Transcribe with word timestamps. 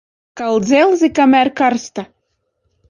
Kal 0.41 0.57
dzelzi, 0.63 1.11
kamēr 1.21 1.55
karsta. 1.63 2.09